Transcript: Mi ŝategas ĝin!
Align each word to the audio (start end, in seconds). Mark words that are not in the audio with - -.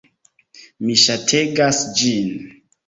Mi 0.87 0.95
ŝategas 1.03 1.87
ĝin! 2.03 2.39